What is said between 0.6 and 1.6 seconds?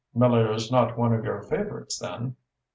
not one of your